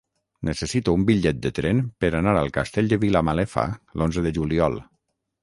[0.47, 3.67] Necessito un bitllet de tren per anar al Castell de Vilamalefa
[4.01, 4.81] l'onze de juliol.